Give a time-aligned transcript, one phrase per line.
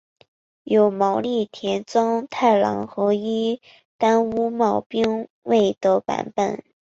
[0.63, 3.61] 有毛利田庄太郎和伊
[3.99, 6.63] 丹屋茂兵卫的版本。